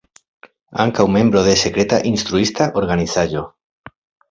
[0.83, 3.47] Ankaŭ membro de Sekreta Instruista Organizaĵo.